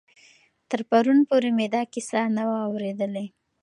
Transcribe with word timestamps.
تر 0.69 0.79
پرون 0.89 1.19
پورې 1.29 1.49
مې 1.57 1.67
دا 1.75 1.81
کیسه 1.93 2.21
نه 2.35 2.43
وه 2.47 2.57
اورېدلې. 2.69 3.25